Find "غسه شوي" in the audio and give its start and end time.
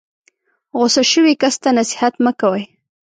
0.79-1.33